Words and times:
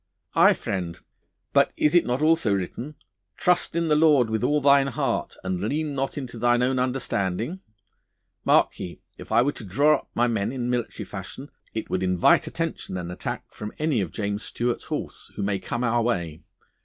'Aye, 0.33 0.53
friend, 0.55 1.01
but 1.53 1.71
is 1.77 1.93
it 1.93 2.07
not 2.07 2.23
also 2.23 2.51
written, 2.55 2.95
"Trust 3.37 3.75
in 3.75 3.87
the 3.87 3.95
Lord 3.95 4.31
with 4.31 4.43
all 4.43 4.59
thine 4.59 4.87
heart, 4.87 5.35
and 5.43 5.61
lean 5.61 5.93
not 5.93 6.17
unto 6.17 6.39
thine 6.39 6.63
own 6.63 6.79
understanding!" 6.79 7.59
Mark 8.43 8.79
ye, 8.79 8.99
if 9.19 9.31
I 9.31 9.43
were 9.43 9.51
to 9.51 9.63
draw 9.63 9.97
up 9.97 10.09
my 10.15 10.25
men 10.25 10.51
in 10.51 10.71
military 10.71 11.05
fashion 11.05 11.51
it 11.75 11.91
would 11.91 12.01
invite 12.01 12.47
attention 12.47 12.97
and 12.97 13.11
attack 13.11 13.53
from 13.53 13.73
any 13.77 14.01
of 14.01 14.11
James 14.11 14.41
Stuart's 14.41 14.85
horse 14.85 15.31
who 15.35 15.43
may 15.43 15.59
come 15.59 15.83
our 15.83 16.01
way. 16.01 16.41